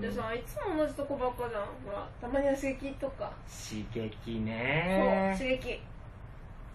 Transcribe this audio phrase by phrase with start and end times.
[0.00, 1.62] じゃんいつも同じとこばっかじゃん。
[1.62, 3.32] ほらたまには刺激とか。
[3.46, 5.80] 刺激そうね刺激。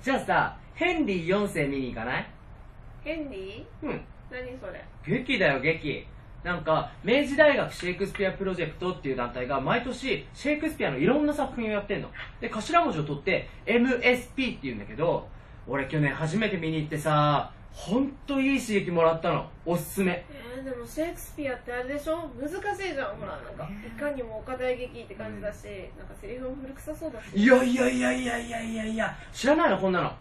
[0.02, 2.28] じゃあさヘンリー4世見に行かない？
[3.04, 3.86] ヘンリー？
[3.86, 4.02] うん。
[4.30, 4.84] 何それ？
[5.06, 6.06] 劇だよ劇。
[6.44, 12.10] なんか明治大学シェイクスピアプロジェクトっていう団体が毎年シェイクスピアのいろんな作品をやってんの。
[12.40, 15.28] で頭文字を取って MSP っていうんだけど
[15.68, 19.50] 俺去年初めて見に行ってさほんといい刺激もらったの。
[19.66, 20.26] おすすめ。
[20.32, 22.30] えー、でもシェイクスピアってあれでしょ？
[22.40, 25.66] 難しいじゃんほらなんかいかにも岡大劇って感じだし、
[25.98, 27.26] なんかセリフも古臭そうだし。
[27.36, 28.86] いやいやいやいやいやいや。
[28.86, 30.12] いや知らないのこんなの。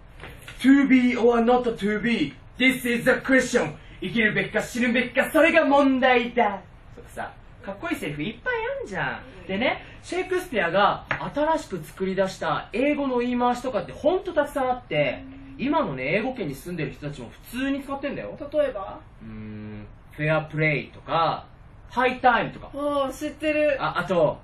[0.61, 3.75] To be or not to be This is the question.
[4.01, 6.61] 生きるべきか死ぬべきかそれが問題だ。
[6.95, 7.33] とかさ
[7.65, 9.47] かっこいいセリフいっぱいあんじゃん。
[9.49, 15.25] でねシェイクスピアが新しく作り出した英語の言い回しとかってほんとたくさんあって
[15.59, 18.37] 今のね英語圏に住んでる人たちも普通に使ってんだよ。
[18.53, 19.01] 例えば？
[19.23, 21.47] うーんフェアプレイとか
[21.91, 22.71] ハイタイムとか。
[22.75, 23.77] ああ知ってる。
[23.81, 24.39] ああと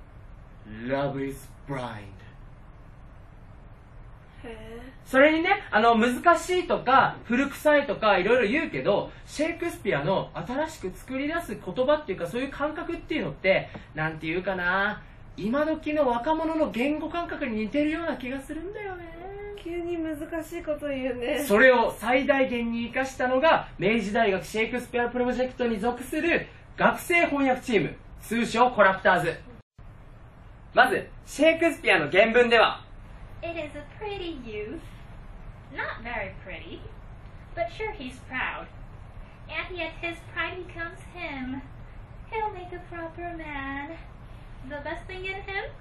[0.67, 2.13] Love is blind
[5.05, 15.01] それにね、あの、難しいとか、古臭いとか、いろいろ言うけど、シェイクスピアの新しく作り出す言葉っていうか、そういう感覚っていうのって、なんていうかな、
[15.37, 19.05] 今時の若者の言語感覚に似てるような気がするんだよね。
[19.63, 29.35] 急に難しいこと言うねそれを最大限に活かしたのが、明治大学シェイクスピアプロジェクトに属する学生翻訳チーム、通称コラプターズ。
[30.73, 32.83] まず、シェイクスピアの原文では、
[33.41, 34.79] It is a pretty youth.
[35.73, 36.81] Not very pretty,
[37.55, 38.67] but sure he's proud.
[39.47, 41.61] And yet his pride becomes him.
[42.29, 43.91] He'll make a proper man.
[44.67, 45.71] The best thing in him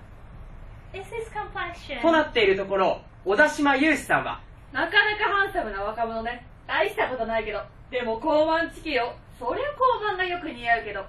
[0.93, 2.01] is his complexion.
[2.01, 4.41] となっているところ、小田島雄志さんは、
[4.73, 6.47] なかなかハンサムな若者ね。
[6.67, 7.61] 大したことないけど。
[7.91, 9.15] でも高慢チキよ。
[9.39, 11.05] そりゃ高慢がよく似合うけど。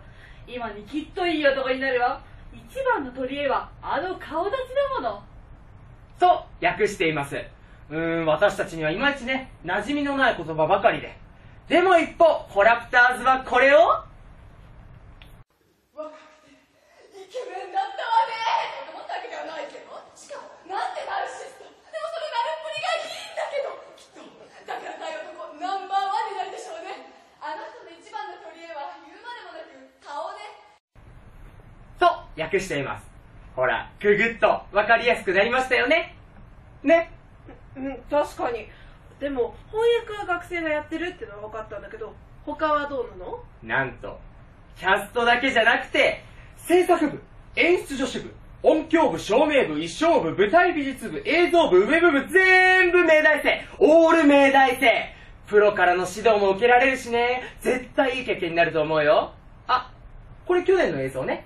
[0.48, 2.22] 今にきっといい男になるわ。
[2.54, 5.24] 一番の取り柄はあの顔立ちだもの。
[6.20, 7.36] と訳しています。
[7.90, 11.18] うーん、私たちにはいまいちね、馴染みのない言葉ばかりで。
[11.68, 13.80] でも一方、コラプターズはこれを、
[15.96, 24.26] 若くてイケメンだったわねと思ったわけではないけどしかもなんてナルシストでもそのナルっぷりがいいんだけどきっと
[24.66, 30.58] だから大男ナンバーワンになるでしょうねあの人の一番の取り柄は言うまでもなく顔ね
[32.02, 33.08] と訳しています。
[33.56, 36.16] ほら、くぐっとわかりやすくなりましたよね。
[36.84, 37.12] ね。
[37.76, 38.68] うん確かに
[39.20, 42.14] でも翻訳は学生がやってるってのは分かったんだけど
[42.46, 43.44] 他はどうなの？
[43.64, 44.20] なんと、
[44.78, 46.24] キャストだけじゃなくて、
[46.58, 47.22] 制作部、
[47.56, 55.16] 演出助手部、音響部、照明部、衣装部、舞台美術部、映像部、ウェブ部、全部明大生オール明大生
[55.48, 59.34] プロからの指導も受けられるしね、絶対いい経験になると思うよ。
[59.68, 59.92] あ、
[60.46, 61.46] これ去年の映像ね。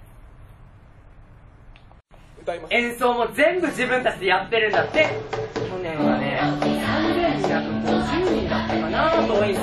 [2.47, 5.09] 歌います演奏も全部自分たちでやってるんだって。
[5.53, 9.61] 去年はね、3250人だったかな、遠いんす。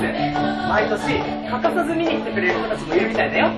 [0.69, 1.19] 毎年、
[1.51, 3.49] 欠かさず見に来てくれる人たちもいるみたいだよ。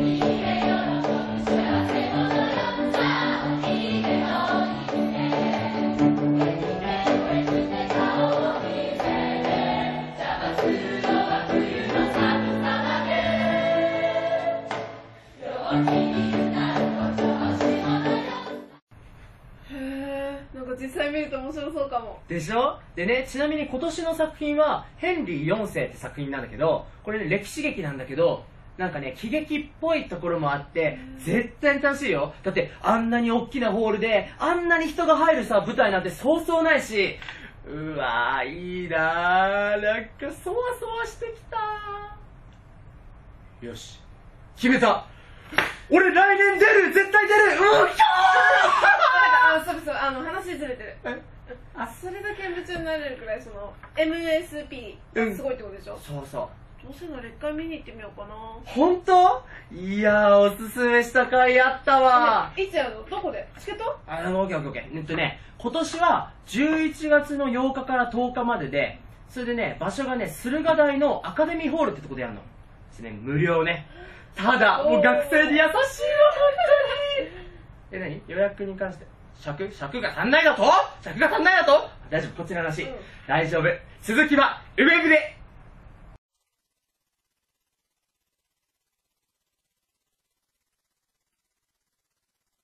[20.80, 22.78] 実際見ると面白そうかもでしょ？
[22.94, 28.44] でね、ちなみに今年の作品は、ヘンリー4世って作品なんだけど、これね、歴史劇なんだけど、
[28.76, 32.34] なんかね、喜劇っぽいところもあって、絶対に楽しいよ。
[32.42, 37.16] だって、あんなに大きなホールで、あんなに人が入るさ、舞台なんてそうそうないし、
[37.66, 39.82] うわー、いいなー。
[39.82, 40.10] なんか、
[40.44, 41.56] そわそわしてきた
[43.66, 43.98] よし。
[44.56, 45.06] 決めた
[45.90, 51.20] 俺来年出る絶対出るうん、ひゃあそうそうあの話ずれてるー
[51.76, 56.48] あそれだけ夢中になれるくらいその MSP がすごいってことでしょ、そうそう。
[56.86, 58.34] どうせなら一回見に行ってみようかな
[58.64, 59.42] 本当？
[59.74, 62.52] いやー、おすすめした回あったわ。
[62.56, 63.04] いつやるの？
[63.08, 63.48] どこで？
[63.58, 63.98] チケット？
[64.06, 64.98] あの、オッケーオッケーオッケー。
[64.98, 72.40] えっとね、今年は11月の8日から10日までで、それでね、場所がね、駿河台のアカデミーホールってとこでやるの。
[72.40, 72.46] で
[72.92, 73.86] すね、無料ね。
[74.36, 75.82] ただ、もう学生に優しいわ、本
[77.90, 78.04] 当に。
[78.04, 79.06] え、何予約に関して。
[79.38, 80.64] 尺尺が足んないだと
[81.02, 82.82] 尺が足んないだと大丈夫、こっちの話。
[82.82, 82.94] うん
[83.26, 83.64] 大丈夫。
[84.02, 85.36] 続きは、ウェブで